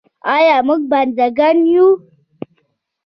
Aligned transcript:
آیا 0.35 0.57
موږ 0.67 0.81
بنده 0.91 1.27
ګان 1.37 1.57
یو؟ 1.73 1.87